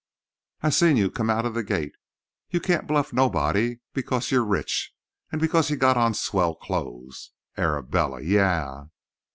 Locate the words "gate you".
1.63-2.59